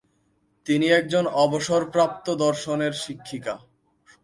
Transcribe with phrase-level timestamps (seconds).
[0.65, 3.55] তিনি একজন অবসরপ্রাপ্ত দর্শনের শিক্ষিকা।